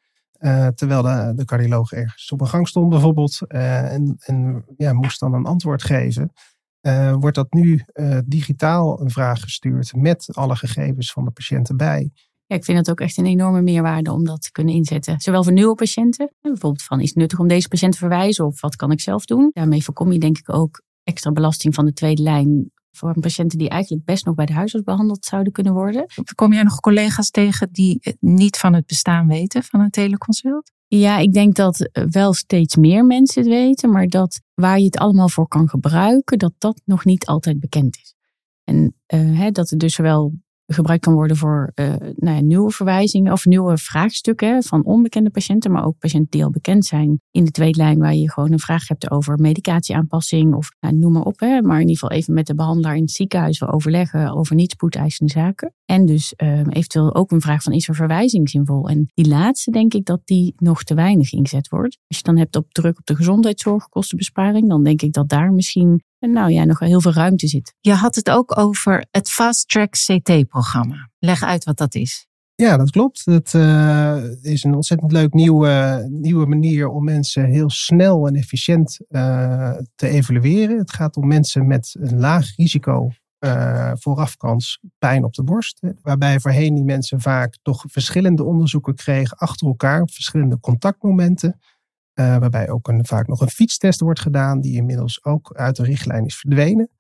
Terwijl 0.75 1.03
de, 1.03 1.33
de 1.37 1.45
cardioloog 1.45 1.93
ergens 1.93 2.33
op 2.33 2.41
een 2.41 2.47
gang 2.47 2.69
stond 2.69 2.89
bijvoorbeeld. 2.89 3.39
en 3.49 4.17
en 4.19 4.65
ja, 4.77 4.93
moest 4.93 5.21
dan 5.21 5.35
een 5.35 5.47
antwoord 5.47 5.83
geven. 5.83 6.33
wordt 7.19 7.37
dat 7.37 7.53
nu 7.53 7.85
digitaal 8.25 9.01
een 9.01 9.11
vraag 9.11 9.41
gestuurd 9.41 9.93
met 9.97 10.29
alle 10.33 10.57
gegevens 10.57 11.13
van 11.13 11.25
de 11.25 11.31
patiënt 11.31 11.69
erbij 11.69 12.11
ja, 12.53 12.59
ik 12.59 12.65
vind 12.65 12.79
het 12.79 12.91
ook 12.91 13.01
echt 13.01 13.17
een 13.17 13.27
enorme 13.27 13.63
meerwaarde 13.63 14.13
om 14.13 14.25
dat 14.25 14.43
te 14.43 14.51
kunnen 14.51 14.75
inzetten. 14.75 15.21
Zowel 15.21 15.45
voor 15.45 15.53
nieuwe 15.53 15.75
patiënten, 15.75 16.35
bijvoorbeeld 16.41 16.83
van 16.83 17.01
is 17.01 17.09
het 17.09 17.17
nuttig 17.19 17.39
om 17.39 17.49
deze 17.49 17.69
patiënt 17.69 17.93
te 17.93 17.99
verwijzen 17.99 18.47
of 18.47 18.61
wat 18.61 18.77
kan 18.77 18.91
ik 18.91 19.01
zelf 19.01 19.25
doen. 19.25 19.51
Daarmee 19.53 19.85
voorkom 19.85 20.13
je 20.13 20.19
denk 20.19 20.39
ik 20.39 20.55
ook 20.55 20.83
extra 21.03 21.33
belasting 21.33 21.75
van 21.75 21.85
de 21.85 21.93
tweede 21.93 22.23
lijn 22.23 22.71
voor 22.93 23.21
patiënten 23.21 23.59
die 23.59 23.69
eigenlijk 23.69 24.05
best 24.05 24.25
nog 24.25 24.35
bij 24.35 24.47
de 24.47 24.53
huisarts 24.53 24.85
behandeld 24.87 25.25
zouden 25.25 25.53
kunnen 25.53 25.73
worden. 25.73 26.07
Kom 26.35 26.53
jij 26.53 26.63
nog 26.63 26.81
collega's 26.81 27.31
tegen 27.31 27.69
die 27.73 28.17
niet 28.21 28.57
van 28.57 28.75
het 28.75 28.87
bestaan 28.87 29.27
weten 29.27 29.63
van 29.63 29.81
een 29.81 29.91
teleconsult? 29.91 30.73
Ja, 30.87 31.19
ik 31.19 31.33
denk 31.33 31.55
dat 31.55 31.91
wel 32.11 32.33
steeds 32.33 32.77
meer 32.77 33.05
mensen 33.05 33.43
het 33.43 33.51
weten, 33.51 33.91
maar 33.91 34.07
dat 34.07 34.41
waar 34.55 34.79
je 34.79 34.85
het 34.85 34.99
allemaal 34.99 35.29
voor 35.29 35.49
kan 35.49 35.69
gebruiken, 35.69 36.39
dat 36.39 36.53
dat 36.59 36.81
nog 36.85 37.05
niet 37.05 37.27
altijd 37.27 37.61
bekend 37.61 37.97
is. 37.97 38.15
En 38.65 38.95
uh, 39.15 39.39
hè, 39.39 39.51
dat 39.51 39.71
het 39.71 39.79
dus 39.79 39.95
zowel 39.95 40.33
gebruikt 40.67 41.05
kan 41.05 41.15
worden 41.15 41.37
voor 41.37 41.73
uh, 41.75 41.95
nou 41.99 42.37
ja, 42.37 42.41
nieuwe 42.41 42.71
verwijzingen 42.71 43.33
of 43.33 43.45
nieuwe 43.45 43.79
vraagstukken 43.79 44.63
van 44.63 44.85
onbekende 44.85 45.31
patiënten, 45.31 45.73
maar 45.73 45.85
ook 45.85 45.99
patiënten 45.99 46.31
die 46.31 46.45
al 46.45 46.51
bekend 46.51 46.85
zijn 46.85 47.21
in 47.31 47.45
de 47.45 47.51
tweede 47.51 47.79
lijn, 47.79 47.99
waar 47.99 48.15
je 48.15 48.31
gewoon 48.31 48.53
een 48.53 48.59
vraag 48.59 48.89
hebt 48.89 49.11
over 49.11 49.39
medicatieaanpassing 49.39 50.55
of 50.55 50.71
nou, 50.81 50.95
noem 50.97 51.13
maar 51.13 51.23
op. 51.23 51.41
Hè, 51.41 51.63
maar 51.63 51.81
in 51.81 51.89
ieder 51.89 51.99
geval 51.99 52.17
even 52.17 52.35
met 52.35 52.47
de 52.47 52.55
behandelaar 52.55 52.97
in 52.97 53.03
het 53.03 53.11
ziekenhuis 53.11 53.59
we 53.59 53.73
overleggen 53.73 54.33
over 54.33 54.55
niet 54.55 54.71
spoedeisende 54.71 55.33
zaken. 55.33 55.75
En 55.85 56.07
dus 56.07 56.35
uh, 56.37 56.59
eventueel 56.69 57.15
ook 57.15 57.31
een 57.31 57.41
vraag 57.41 57.63
van 57.63 57.73
is 57.73 57.89
er 57.89 57.95
verwijzing 57.95 58.51
zinvol? 58.51 58.89
En 58.89 59.11
die 59.15 59.29
laatste 59.29 59.71
denk 59.71 59.95
ik 59.95 60.05
dat 60.05 60.21
die 60.25 60.55
nog 60.57 60.83
te 60.83 60.95
weinig 60.95 61.33
ingezet 61.33 61.69
wordt. 61.69 61.99
Als 62.07 62.17
je 62.19 62.25
dan 62.25 62.37
hebt 62.37 62.57
op 62.57 62.73
druk 62.73 62.99
op 62.99 63.07
de 63.07 63.17
gezondheidszorgkostenbesparing, 63.17 64.69
dan 64.69 64.83
denk 64.83 65.03
ik 65.03 65.13
dat 65.13 65.29
daar 65.29 65.53
misschien 65.53 66.03
nou 66.31 66.51
ja, 66.51 66.65
nog 66.65 66.79
heel 66.79 67.01
veel 67.01 67.13
ruimte 67.13 67.47
zit. 67.47 67.75
Je 67.81 67.93
had 67.93 68.15
het 68.15 68.31
ook 68.31 68.59
over 68.59 69.07
het 69.11 69.31
Fast 69.31 69.69
Track 69.69 69.91
CT-programma. 69.91 71.11
Leg 71.19 71.43
uit 71.43 71.65
wat 71.65 71.77
dat 71.77 71.95
is. 71.95 72.27
Ja, 72.55 72.77
dat 72.77 72.91
klopt. 72.91 73.25
Het 73.25 73.53
uh, 73.53 74.17
is 74.43 74.65
een 74.65 74.75
ontzettend 74.75 75.13
leuk 75.13 75.33
nieuwe, 75.33 76.07
nieuwe 76.11 76.47
manier 76.47 76.89
om 76.89 77.05
mensen 77.05 77.45
heel 77.45 77.71
snel 77.71 78.27
en 78.27 78.35
efficiënt 78.35 78.99
uh, 79.09 79.73
te 79.95 80.09
evalueren. 80.09 80.79
Het 80.79 80.93
gaat 80.93 81.17
om 81.17 81.27
mensen 81.27 81.67
met 81.67 81.97
een 81.99 82.19
laag 82.19 82.57
risico 82.57 83.09
uh, 83.45 83.93
voorafkans 83.95 84.79
pijn 84.99 85.25
op 85.25 85.35
de 85.35 85.45
borst. 85.45 85.81
Waarbij 86.03 86.41
voorheen 86.41 86.75
die 86.75 86.85
mensen 86.85 87.21
vaak 87.21 87.59
toch 87.63 87.85
verschillende 87.89 88.45
onderzoeken 88.45 88.95
kregen 88.95 89.37
achter 89.37 89.67
elkaar 89.67 90.01
op 90.01 90.11
verschillende 90.11 90.61
contactmomenten. 90.61 91.61
Uh, 92.15 92.37
waarbij 92.39 92.71
ook 92.71 92.89
een, 92.89 93.07
vaak 93.07 93.27
nog 93.27 93.41
een 93.41 93.51
fietstest 93.51 94.01
wordt 94.01 94.21
gedaan, 94.21 94.61
die 94.61 94.77
inmiddels 94.77 95.25
ook 95.25 95.53
uit 95.55 95.77
de 95.77 95.83
richtlijn 95.83 96.25
is 96.25 96.37
verdwenen. 96.37 96.91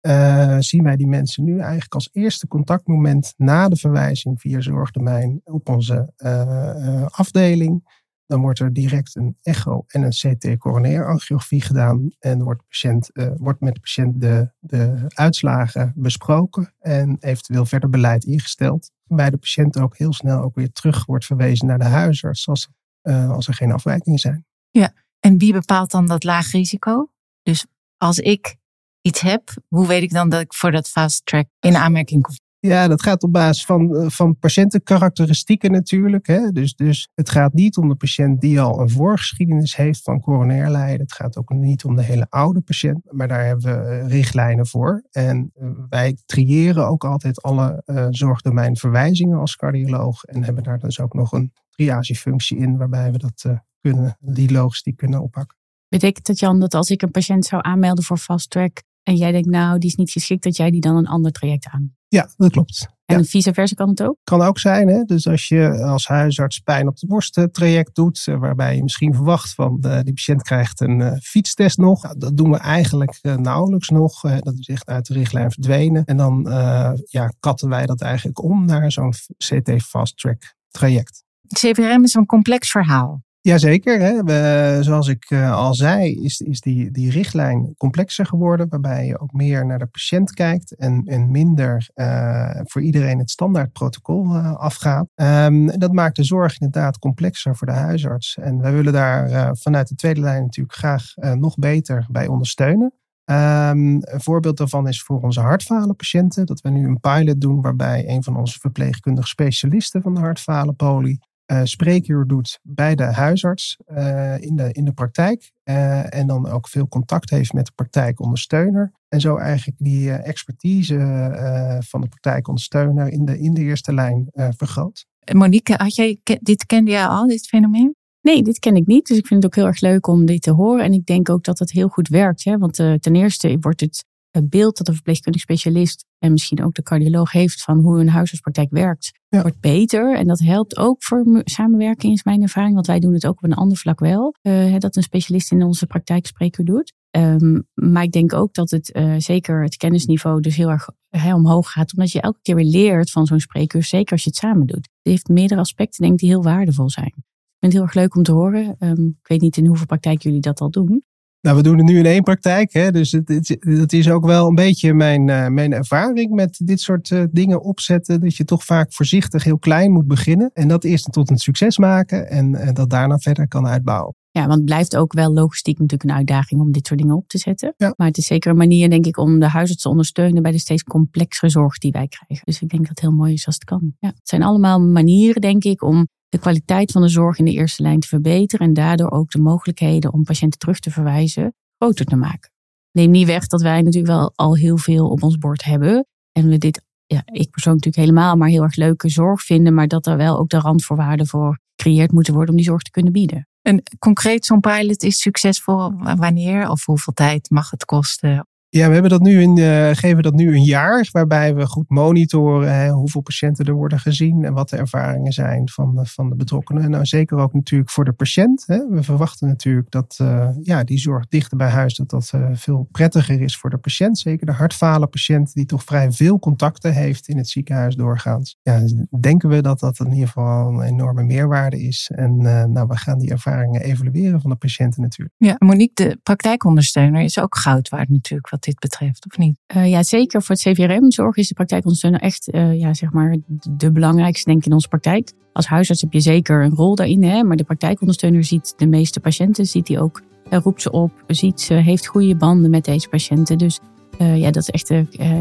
Uh, 0.00 0.56
zien 0.58 0.82
wij 0.82 0.96
die 0.96 1.06
mensen 1.06 1.44
nu 1.44 1.58
eigenlijk 1.58 1.94
als 1.94 2.08
eerste 2.12 2.46
contactmoment 2.46 3.34
na 3.36 3.68
de 3.68 3.76
verwijzing 3.76 4.40
via 4.40 4.60
zorgdomein 4.60 5.40
op 5.44 5.68
onze 5.68 6.12
uh, 6.16 7.06
afdeling. 7.06 7.96
Dan 8.26 8.40
wordt 8.40 8.58
er 8.58 8.72
direct 8.72 9.16
een 9.16 9.36
echo 9.42 9.84
en 9.86 10.02
een 10.02 10.10
CT-coronair 10.10 11.06
angiografie 11.06 11.62
gedaan. 11.62 12.08
En 12.18 12.42
wordt, 12.42 12.62
patiënt, 12.68 13.10
wordt 13.36 13.60
met 13.60 13.74
de 13.74 13.80
patiënt 13.80 14.20
de, 14.20 14.50
de 14.58 15.04
uitslagen 15.08 15.92
besproken 15.96 16.74
en 16.78 17.16
eventueel 17.20 17.66
verder 17.66 17.90
beleid 17.90 18.24
ingesteld. 18.24 18.90
Bij 19.04 19.30
de 19.30 19.36
patiënt 19.36 19.78
ook 19.78 19.96
heel 19.96 20.12
snel 20.12 20.42
ook 20.42 20.54
weer 20.54 20.72
terug 20.72 21.06
wordt 21.06 21.24
verwezen 21.24 21.66
naar 21.66 21.78
de 21.78 21.84
huisarts 21.84 22.48
als, 22.48 22.68
als 23.02 23.48
er 23.48 23.54
geen 23.54 23.72
afwijkingen 23.72 24.18
zijn. 24.18 24.46
Ja, 24.70 24.92
en 25.20 25.38
wie 25.38 25.52
bepaalt 25.52 25.90
dan 25.90 26.06
dat 26.06 26.24
laag 26.24 26.50
risico? 26.50 27.10
Dus 27.42 27.66
als 27.96 28.18
ik 28.18 28.56
iets 29.00 29.20
heb, 29.20 29.54
hoe 29.68 29.86
weet 29.86 30.02
ik 30.02 30.12
dan 30.12 30.28
dat 30.28 30.40
ik 30.40 30.54
voor 30.54 30.70
dat 30.70 30.88
fast 30.88 31.26
track 31.26 31.46
in 31.60 31.76
aanmerking 31.76 32.22
kom? 32.22 32.34
Ja, 32.60 32.88
dat 32.88 33.02
gaat 33.02 33.22
op 33.22 33.32
basis 33.32 33.64
van, 33.64 33.96
eh, 33.96 34.08
van 34.08 34.38
patiëntenkarakteristieken 34.38 35.72
natuurlijk. 35.72 36.26
Hè. 36.26 36.50
Dus, 36.52 36.74
dus 36.74 37.08
het 37.14 37.30
gaat 37.30 37.52
niet 37.52 37.76
om 37.76 37.88
de 37.88 37.94
patiënt 37.94 38.40
die 38.40 38.60
al 38.60 38.80
een 38.80 38.90
voorgeschiedenis 38.90 39.76
heeft 39.76 40.02
van 40.02 40.20
coronair 40.20 40.70
lijden. 40.70 41.00
Het 41.00 41.12
gaat 41.12 41.36
ook 41.36 41.50
niet 41.50 41.84
om 41.84 41.96
de 41.96 42.02
hele 42.02 42.26
oude 42.28 42.60
patiënt, 42.60 43.12
maar 43.12 43.28
daar 43.28 43.44
hebben 43.44 43.64
we 43.64 43.84
eh, 43.84 44.08
richtlijnen 44.08 44.66
voor. 44.66 45.04
En 45.10 45.50
eh, 45.54 45.68
wij 45.88 46.16
triëren 46.26 46.86
ook 46.86 47.04
altijd 47.04 47.42
alle 47.42 47.82
uh, 47.86 48.06
zorgdomeinverwijzingen 48.10 49.38
als 49.38 49.56
cardioloog. 49.56 50.24
En 50.24 50.44
hebben 50.44 50.62
daar 50.62 50.78
dus 50.78 51.00
ook 51.00 51.14
nog 51.14 51.32
een 51.32 51.52
triagefunctie 51.70 52.58
in, 52.58 52.76
waarbij 52.76 53.12
we 53.12 53.18
dat 53.18 53.44
kunnen, 53.80 54.16
die 54.20 54.52
logistiek 54.52 54.96
kunnen 54.96 55.20
oppakken. 55.22 55.56
Betekent 55.88 56.26
dat 56.26 56.38
Jan 56.38 56.60
dat 56.60 56.74
als 56.74 56.90
ik 56.90 57.02
een 57.02 57.10
patiënt 57.10 57.44
zou 57.44 57.62
aanmelden 57.64 58.04
voor 58.04 58.18
fast 58.18 58.50
track 58.50 58.82
en 59.02 59.16
jij 59.16 59.32
denkt 59.32 59.48
nou 59.48 59.78
die 59.78 59.88
is 59.90 59.96
niet 59.96 60.10
geschikt, 60.10 60.42
dat 60.42 60.56
jij 60.56 60.70
die 60.70 60.80
dan 60.80 60.96
een 60.96 61.06
ander 61.06 61.32
traject 61.32 61.66
aan? 61.70 61.96
Ja, 62.08 62.28
dat 62.36 62.50
klopt. 62.50 62.88
En 63.04 63.18
Ja. 63.18 63.24
vice 63.24 63.52
versa 63.54 63.74
kan 63.74 63.88
het 63.88 64.02
ook? 64.02 64.16
Kan 64.24 64.42
ook 64.42 64.58
zijn, 64.58 64.88
hè? 64.88 65.02
dus 65.02 65.26
als 65.26 65.48
je 65.48 65.82
als 65.84 66.06
huisarts 66.06 66.58
pijn 66.58 66.88
op 66.88 66.96
de 66.96 67.06
borst 67.06 67.36
eh, 67.38 67.44
traject 67.44 67.94
doet, 67.94 68.24
eh, 68.26 68.38
waarbij 68.38 68.76
je 68.76 68.82
misschien 68.82 69.14
verwacht 69.14 69.54
van 69.54 69.76
de, 69.80 70.00
die 70.04 70.12
patiënt 70.14 70.42
krijgt 70.42 70.80
een 70.80 71.00
eh, 71.00 71.12
fietstest 71.20 71.78
nog. 71.78 72.02
Nou, 72.02 72.18
dat 72.18 72.36
doen 72.36 72.50
we 72.50 72.56
eigenlijk 72.56 73.18
eh, 73.22 73.36
nauwelijks 73.36 73.88
nog. 73.88 74.24
eh, 74.24 74.38
dat 74.38 74.58
is 74.58 74.68
echt 74.68 74.86
uit 74.86 75.06
de 75.06 75.14
richtlijn 75.14 75.50
verdwenen. 75.50 76.04
En 76.04 76.16
dan 76.16 76.48
eh, 76.50 76.90
ja, 77.04 77.32
katten 77.40 77.68
wij 77.68 77.86
dat 77.86 78.00
eigenlijk 78.00 78.42
om 78.42 78.64
naar 78.64 78.92
zo'n 78.92 79.12
CT 79.36 79.82
fast 79.82 80.16
track 80.18 80.54
traject. 80.70 81.24
CVRM 81.46 82.02
is 82.04 82.14
een 82.14 82.26
complex 82.26 82.70
verhaal. 82.70 83.22
Jazeker, 83.40 84.00
hè. 84.00 84.22
We, 84.22 84.78
zoals 84.80 85.08
ik 85.08 85.24
eh, 85.28 85.52
al 85.52 85.74
zei, 85.74 86.24
is, 86.24 86.40
is 86.40 86.60
die, 86.60 86.90
die 86.90 87.10
richtlijn 87.10 87.74
complexer 87.76 88.26
geworden, 88.26 88.68
waarbij 88.68 89.06
je 89.06 89.18
ook 89.18 89.32
meer 89.32 89.66
naar 89.66 89.78
de 89.78 89.86
patiënt 89.86 90.32
kijkt 90.32 90.76
en, 90.76 91.02
en 91.04 91.30
minder 91.30 91.88
eh, 91.94 92.60
voor 92.62 92.82
iedereen 92.82 93.18
het 93.18 93.30
standaard 93.30 93.72
protocol 93.72 94.34
eh, 94.34 94.54
afgaat. 94.54 95.06
Ehm, 95.14 95.66
dat 95.66 95.92
maakt 95.92 96.16
de 96.16 96.24
zorg 96.24 96.60
inderdaad 96.60 96.98
complexer 96.98 97.56
voor 97.56 97.66
de 97.66 97.72
huisarts. 97.72 98.36
En 98.36 98.60
wij 98.60 98.72
willen 98.72 98.92
daar 98.92 99.56
vanuit 99.56 99.88
de 99.88 99.94
tweede 99.94 100.20
lijn 100.20 100.42
natuurlijk 100.42 100.76
graag 100.76 101.14
nog 101.14 101.54
beter 101.54 102.06
bij 102.10 102.26
ondersteunen. 102.26 102.92
Ehm, 103.24 103.78
een 104.00 104.20
voorbeeld 104.20 104.56
daarvan 104.56 104.88
is 104.88 105.02
voor 105.02 105.20
onze 105.20 105.40
hartfalenpatiënten 105.40 106.46
dat 106.46 106.60
we 106.60 106.70
nu 106.70 106.86
een 106.86 107.00
pilot 107.00 107.40
doen 107.40 107.60
waarbij 107.60 108.08
een 108.08 108.22
van 108.22 108.36
onze 108.36 108.58
verpleegkundige 108.58 109.28
specialisten 109.28 110.02
van 110.02 110.14
de 110.14 110.20
hartfalenpolie 110.20 111.20
eh 111.48 111.60
spreekuur 111.64 112.26
doet 112.26 112.58
bij 112.62 112.94
de 112.94 113.02
huisarts 113.02 113.76
eh, 113.86 114.40
in, 114.40 114.56
de, 114.56 114.72
in 114.72 114.84
de 114.84 114.92
praktijk. 114.92 115.50
eh, 115.62 116.14
en 116.14 116.26
dan 116.26 116.48
ook 116.48 116.68
veel 116.68 116.88
contact 116.88 117.30
heeft 117.30 117.52
met 117.52 117.66
de 117.66 117.72
praktijkondersteuner. 117.74 118.92
En 119.08 119.20
zo 119.20 119.36
eigenlijk 119.36 119.78
die 119.80 120.10
eh, 120.10 120.28
expertise 120.28 120.96
eh, 120.96 121.76
van 121.80 122.00
de 122.00 122.08
praktijkondersteuner 122.08 123.08
in 123.08 123.24
de, 123.24 123.38
in 123.38 123.54
de 123.54 123.60
eerste 123.60 123.94
lijn 123.94 124.26
eh, 124.32 124.48
vergroot. 124.56 125.06
Monique, 125.32 125.74
had 125.76 125.94
jij, 125.94 126.18
dit 126.40 126.66
kende 126.66 126.90
jij 126.90 127.06
al, 127.06 127.26
dit 127.26 127.46
fenomeen? 127.46 127.94
Nee, 128.20 128.42
dit 128.42 128.58
ken 128.58 128.76
ik 128.76 128.86
niet. 128.86 129.06
Dus 129.06 129.18
ik 129.18 129.26
vind 129.26 129.42
het 129.42 129.52
ook 129.52 129.58
heel 129.58 129.66
erg 129.66 129.80
leuk 129.80 130.06
om 130.06 130.26
dit 130.26 130.42
te 130.42 130.50
horen. 130.50 130.84
En 130.84 130.92
ik 130.92 131.06
denk 131.06 131.28
ook 131.30 131.44
dat 131.44 131.58
het 131.58 131.70
heel 131.70 131.88
goed 131.88 132.08
werkt. 132.08 132.44
Hè? 132.44 132.58
Want 132.58 132.78
eh, 132.78 132.94
ten 132.94 133.14
eerste 133.16 133.56
wordt 133.60 133.80
het 133.80 134.04
eh, 134.30 134.42
beeld 134.44 134.76
dat 134.78 134.88
een 134.88 134.94
verpleegkundig 134.94 135.40
specialist 135.40 136.04
en 136.18 136.32
misschien 136.32 136.64
ook 136.64 136.74
de 136.74 136.82
cardioloog 136.82 137.32
heeft 137.32 137.62
van 137.62 137.78
hoe 137.80 138.00
een 138.00 138.08
huisartspraktijk 138.08 138.70
werkt, 138.70 139.12
Ja. 139.28 139.40
wordt 139.42 139.60
beter. 139.60 140.16
En 140.16 140.26
dat 140.26 140.38
helpt 140.38 140.76
ook 140.76 141.02
voor 141.04 141.40
samenwerking, 141.44 142.12
is 142.12 142.24
mijn 142.24 142.42
ervaring. 142.42 142.74
Want 142.74 142.86
wij 142.86 143.00
doen 143.00 143.12
het 143.12 143.26
ook 143.26 143.36
op 143.36 143.44
een 143.44 143.54
ander 143.54 143.76
vlak 143.76 144.00
wel. 144.00 144.34
eh, 144.42 144.78
dat 144.78 144.96
een 144.96 145.02
specialist 145.02 145.50
in 145.52 145.62
onze 145.62 145.86
praktijk 145.86 146.26
spreker 146.26 146.64
doet. 146.64 146.92
Ehm, 147.10 147.60
maar 147.74 148.02
ik 148.02 148.12
denk 148.12 148.32
ook 148.32 148.54
dat 148.54 148.70
het 148.70 148.92
eh, 148.92 149.14
zeker 149.18 149.62
het 149.62 149.76
kennisniveau 149.76 150.40
dus 150.40 150.56
heel 150.56 150.68
erg 150.70 150.88
omhoog 151.34 151.70
gaat. 151.72 151.92
Omdat 151.92 152.10
je 152.12 152.20
elke 152.20 152.38
keer 152.42 152.54
weer 152.54 152.64
leert 152.64 153.10
van 153.10 153.26
zo'n 153.26 153.40
spreekuur. 153.40 153.82
Zeker 153.82 154.12
als 154.12 154.22
je 154.24 154.28
het 154.30 154.38
samen 154.38 154.66
doet. 154.66 154.76
Het 155.02 155.12
heeft 155.12 155.28
meerdere 155.28 155.60
aspecten 155.60 156.00
denk 156.00 156.12
ik 156.12 156.18
die 156.20 156.28
heel 156.28 156.42
waardevol 156.42 156.90
zijn. 156.90 157.06
Ik 157.06 157.14
vind 157.58 157.72
het 157.72 157.72
heel 157.72 157.82
erg 157.82 157.94
leuk 157.94 158.16
om 158.16 158.22
te 158.22 158.32
horen. 158.32 158.76
Ehm, 158.78 159.06
ik 159.06 159.26
weet 159.28 159.40
niet 159.40 159.56
in 159.56 159.66
hoeveel 159.66 159.86
praktijk 159.86 160.22
jullie 160.22 160.40
dat 160.40 160.60
al 160.60 160.70
doen. 160.70 161.02
Nou, 161.48 161.60
we 161.60 161.66
doen 161.66 161.78
het 161.78 161.86
nu 161.86 161.98
in 161.98 162.06
één 162.06 162.22
praktijk. 162.22 162.72
Hè? 162.72 162.90
Dus 162.90 163.12
het, 163.12 163.28
het, 163.28 163.56
dat 163.60 163.92
is 163.92 164.10
ook 164.10 164.26
wel 164.26 164.48
een 164.48 164.54
beetje 164.54 164.94
mijn, 164.94 165.28
eh, 165.28 165.46
mijn 165.46 165.72
ervaring 165.72 166.30
met 166.30 166.60
dit 166.64 166.80
soort 166.80 167.10
eh, 167.10 167.22
dingen 167.30 167.62
opzetten. 167.62 168.20
Dat 168.20 168.36
je 168.36 168.44
toch 168.44 168.64
vaak 168.64 168.92
voorzichtig 168.92 169.44
heel 169.44 169.58
klein 169.58 169.92
moet 169.92 170.06
beginnen. 170.06 170.50
En 170.54 170.68
dat 170.68 170.84
eerst 170.84 171.12
tot 171.12 171.30
een 171.30 171.38
succes 171.38 171.78
maken. 171.78 172.30
En, 172.30 172.54
en 172.54 172.74
dat 172.74 172.90
daarna 172.90 173.18
verder 173.18 173.48
kan 173.48 173.66
uitbouwen. 173.66 174.14
Ja, 174.30 174.40
want 174.40 174.54
het 174.54 174.64
blijft 174.64 174.96
ook 174.96 175.12
wel 175.12 175.32
logistiek 175.32 175.78
natuurlijk 175.78 176.10
een 176.10 176.16
uitdaging 176.16 176.60
om 176.60 176.72
dit 176.72 176.86
soort 176.86 177.00
dingen 177.00 177.16
op 177.16 177.28
te 177.28 177.38
zetten. 177.38 177.74
Ja. 177.76 177.94
Maar 177.96 178.06
het 178.06 178.18
is 178.18 178.26
zeker 178.26 178.50
een 178.50 178.56
manier, 178.56 178.90
denk 178.90 179.06
ik, 179.06 179.16
om 179.16 179.38
de 179.40 179.48
huisarts 179.48 179.82
te 179.82 179.88
ondersteunen 179.88 180.42
bij 180.42 180.52
de 180.52 180.58
steeds 180.58 180.82
complexere 180.82 181.50
zorg 181.50 181.78
die 181.78 181.90
wij 181.90 182.08
krijgen. 182.08 182.46
Dus 182.46 182.62
ik 182.62 182.68
denk 182.68 182.82
dat 182.82 182.90
het 182.90 183.00
heel 183.00 183.12
mooi 183.12 183.32
is 183.32 183.46
als 183.46 183.54
het 183.54 183.64
kan. 183.64 183.92
Ja, 183.98 184.08
het 184.08 184.28
zijn 184.28 184.42
allemaal 184.42 184.80
manieren, 184.80 185.40
denk 185.40 185.64
ik, 185.64 185.82
om 185.82 186.08
de 186.28 186.38
kwaliteit 186.38 186.92
van 186.92 187.02
de 187.02 187.08
zorg 187.08 187.38
in 187.38 187.44
de 187.44 187.52
eerste 187.52 187.82
lijn 187.82 188.00
te 188.00 188.08
verbeteren. 188.08 188.66
En 188.66 188.72
daardoor 188.72 189.10
ook 189.10 189.30
de 189.30 189.38
mogelijkheden 189.38 190.12
om 190.12 190.24
patiënten 190.24 190.58
terug 190.58 190.78
te 190.78 190.90
verwijzen 190.90 191.54
groter 191.78 192.04
te 192.04 192.16
maken. 192.16 192.50
Neem 192.92 193.10
niet 193.10 193.26
weg 193.26 193.46
dat 193.46 193.62
wij 193.62 193.82
natuurlijk 193.82 194.12
wel 194.12 194.32
al 194.34 194.56
heel 194.56 194.76
veel 194.76 195.08
op 195.08 195.22
ons 195.22 195.38
bord 195.38 195.64
hebben. 195.64 196.06
En 196.32 196.48
we 196.48 196.58
dit, 196.58 196.82
ja, 197.06 197.22
ik 197.24 197.50
persoonlijk 197.50 197.84
natuurlijk 197.84 197.96
helemaal, 197.96 198.36
maar 198.36 198.48
heel 198.48 198.62
erg 198.62 198.76
leuke 198.76 199.08
zorg 199.08 199.42
vinden. 199.42 199.74
Maar 199.74 199.88
dat 199.88 200.06
er 200.06 200.16
wel 200.16 200.38
ook 200.38 200.48
de 200.48 200.58
randvoorwaarden 200.58 201.26
voor 201.26 201.58
gecreëerd 201.76 202.12
moeten 202.12 202.32
worden 202.32 202.50
om 202.50 202.56
die 202.56 202.66
zorg 202.66 202.82
te 202.82 202.90
kunnen 202.90 203.12
bieden. 203.12 203.48
En 203.62 203.82
concreet, 203.98 204.46
zo'n 204.46 204.60
pilot 204.60 205.02
is 205.02 205.20
succesvol 205.20 205.92
wanneer 206.16 206.70
of 206.70 206.84
hoeveel 206.84 207.12
tijd 207.12 207.50
mag 207.50 207.70
het 207.70 207.84
kosten? 207.84 208.46
Ja, 208.70 208.86
we 208.86 208.92
hebben 208.92 209.10
dat 209.10 209.20
nu 209.20 209.40
in, 209.40 209.58
eh, 209.58 209.90
geven 209.92 210.22
dat 210.22 210.34
nu 210.34 210.54
een 210.54 210.64
jaar, 210.64 211.08
waarbij 211.12 211.54
we 211.54 211.66
goed 211.66 211.88
monitoren 211.88 212.74
hè, 212.74 212.90
hoeveel 212.90 213.20
patiënten 213.20 213.64
er 213.64 213.72
worden 213.72 214.00
gezien 214.00 214.44
en 214.44 214.52
wat 214.52 214.68
de 214.68 214.76
ervaringen 214.76 215.32
zijn 215.32 215.68
van, 215.68 215.98
eh, 215.98 216.04
van 216.04 216.28
de 216.28 216.36
betrokkenen. 216.36 216.82
En 216.82 216.90
nou, 216.90 217.04
zeker 217.04 217.38
ook 217.38 217.52
natuurlijk 217.52 217.90
voor 217.90 218.04
de 218.04 218.12
patiënt. 218.12 218.64
Hè. 218.66 218.88
We 218.88 219.02
verwachten 219.02 219.48
natuurlijk 219.48 219.90
dat 219.90 220.16
eh, 220.20 220.48
ja, 220.62 220.84
die 220.84 220.98
zorg 220.98 221.28
dichter 221.28 221.56
bij 221.56 221.68
huis, 221.68 221.96
dat 221.96 222.10
dat 222.10 222.32
veel 222.52 222.88
prettiger 222.92 223.40
is 223.40 223.56
voor 223.56 223.70
de 223.70 223.78
patiënt. 223.78 224.18
Zeker 224.18 224.46
de 224.46 224.52
hartfalenpatiënt 224.52 225.54
die 225.54 225.66
toch 225.66 225.84
vrij 225.84 226.12
veel 226.12 226.38
contacten 226.38 226.92
heeft 226.92 227.28
in 227.28 227.36
het 227.36 227.48
ziekenhuis 227.48 227.94
doorgaans. 227.94 228.56
Ja, 228.62 228.80
dus 228.80 228.94
denken 229.20 229.48
we 229.48 229.62
dat 229.62 229.80
dat 229.80 229.98
in 229.98 230.12
ieder 230.12 230.26
geval 230.26 230.72
een 230.72 230.82
enorme 230.82 231.22
meerwaarde 231.22 231.82
is. 231.82 232.10
En 232.14 232.36
nou, 232.72 232.86
we 232.86 232.96
gaan 232.96 233.18
die 233.18 233.30
ervaringen 233.30 233.80
evalueren 233.80 234.40
van 234.40 234.50
de 234.50 234.56
patiënten 234.56 235.02
natuurlijk. 235.02 235.34
Ja, 235.38 235.56
Monique, 235.58 236.08
de 236.08 236.18
praktijkondersteuner 236.22 237.22
is 237.22 237.38
ook 237.38 237.56
goud 237.56 237.88
waard 237.88 238.08
natuurlijk 238.08 238.48
wat 238.58 238.66
dit 238.66 238.78
betreft, 238.78 239.26
of 239.30 239.38
niet? 239.38 239.56
Uh, 239.76 239.90
ja, 239.90 240.02
zeker 240.02 240.42
voor 240.42 240.54
het 240.54 240.64
CVRM-zorg 240.64 241.36
is 241.36 241.48
de 241.48 241.54
praktijkondersteuner 241.54 242.20
echt 242.20 242.54
uh, 242.54 242.78
ja, 242.78 242.94
zeg 242.94 243.12
maar 243.12 243.36
de 243.70 243.92
belangrijkste 243.92 244.44
denk 244.44 244.58
ik 244.58 244.66
in 244.66 244.72
onze 244.72 244.88
praktijk. 244.88 245.32
Als 245.52 245.66
huisarts 245.66 246.00
heb 246.00 246.12
je 246.12 246.20
zeker 246.20 246.64
een 246.64 246.74
rol 246.74 246.94
daarin, 246.94 247.22
hè, 247.22 247.42
maar 247.42 247.56
de 247.56 247.64
praktijkondersteuner 247.64 248.44
ziet 248.44 248.74
de 248.76 248.86
meeste 248.86 249.20
patiënten, 249.20 249.66
ziet 249.66 249.88
hij 249.88 250.00
ook, 250.00 250.22
uh, 250.50 250.58
roept 250.58 250.82
ze 250.82 250.90
op, 250.90 251.24
ziet 251.26 251.60
ze, 251.60 251.74
heeft 251.74 252.06
goede 252.06 252.36
banden 252.36 252.70
met 252.70 252.84
deze 252.84 253.08
patiënten. 253.08 253.58
Dus 253.58 253.80
ja, 254.18 254.50
dat 254.50 254.62
is 254.62 254.70
echt 254.70 254.90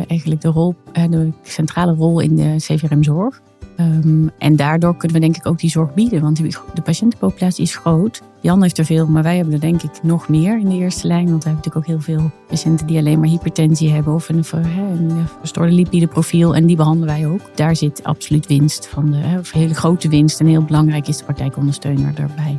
eigenlijk 0.07 0.41
de, 0.41 0.47
rol, 0.47 0.75
de 1.09 1.31
centrale 1.43 1.93
rol 1.93 2.19
in 2.19 2.35
de 2.35 2.55
CVRM-zorg. 2.57 3.41
Um, 3.79 4.31
en 4.37 4.55
daardoor 4.55 4.97
kunnen 4.97 5.17
we 5.17 5.23
denk 5.23 5.35
ik 5.37 5.45
ook 5.45 5.59
die 5.59 5.69
zorg 5.69 5.93
bieden, 5.93 6.21
want 6.21 6.37
de 6.73 6.81
patiëntenpopulatie 6.83 7.63
is 7.63 7.75
groot. 7.75 8.21
Jan 8.47 8.61
heeft 8.61 8.77
er 8.77 8.85
veel, 8.85 9.07
maar 9.07 9.23
wij 9.23 9.35
hebben 9.35 9.53
er 9.53 9.59
denk 9.59 9.81
ik 9.81 10.03
nog 10.03 10.29
meer 10.29 10.59
in 10.59 10.69
de 10.69 10.75
eerste 10.75 11.07
lijn. 11.07 11.29
Want 11.29 11.43
we 11.43 11.49
hebben 11.49 11.65
natuurlijk 11.65 11.75
ook 11.75 11.85
heel 11.85 12.15
veel 12.15 12.31
patiënten 12.47 12.87
die 12.87 12.97
alleen 12.97 13.19
maar 13.19 13.29
hypertensie 13.29 13.91
hebben 13.91 14.13
of 14.13 14.29
een, 14.29 14.43
een 14.51 15.27
verstoorde 15.39 15.71
lipideprofiel. 15.71 16.55
En 16.55 16.65
die 16.65 16.75
behandelen 16.75 17.15
wij 17.15 17.27
ook. 17.27 17.41
Daar 17.55 17.75
zit 17.75 18.03
absoluut 18.03 18.47
winst 18.47 18.87
van 18.87 19.11
de, 19.11 19.35
of 19.39 19.51
hele 19.51 19.73
grote 19.73 20.09
winst. 20.09 20.39
En 20.39 20.45
heel 20.45 20.63
belangrijk 20.63 21.07
is 21.07 21.17
de 21.17 21.23
praktijkondersteuner 21.23 22.15
daarbij. 22.15 22.57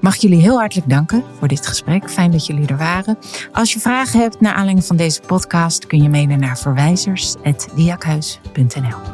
Mag 0.00 0.16
jullie 0.16 0.40
heel 0.40 0.58
hartelijk 0.58 0.88
danken 0.88 1.22
voor 1.38 1.48
dit 1.48 1.66
gesprek. 1.66 2.10
Fijn 2.10 2.30
dat 2.30 2.46
jullie 2.46 2.66
er 2.66 2.76
waren. 2.76 3.18
Als 3.52 3.72
je 3.72 3.80
vragen 3.80 4.20
hebt 4.20 4.40
naar 4.40 4.54
aanleiding 4.54 4.86
van 4.86 4.96
deze 4.96 5.20
podcast 5.20 5.86
kun 5.86 6.02
je 6.02 6.08
mailen 6.08 6.38
naar 6.38 6.58
verwijzers.diakhuis.nl. 6.58 9.13